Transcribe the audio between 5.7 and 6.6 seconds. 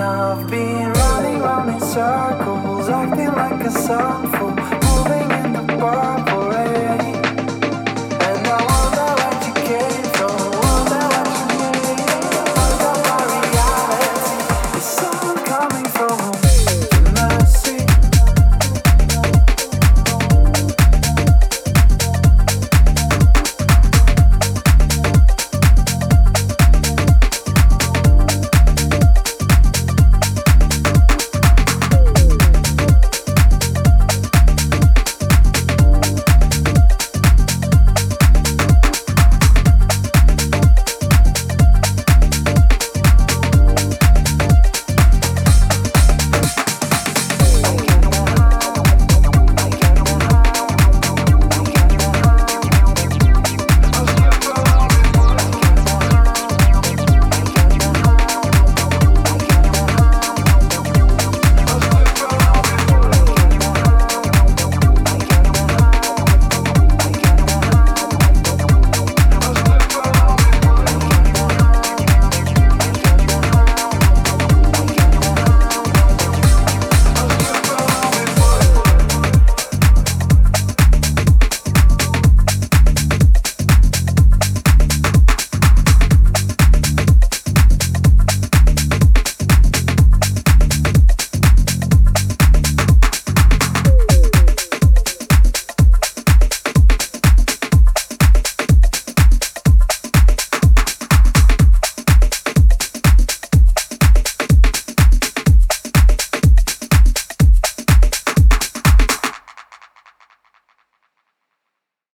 purple.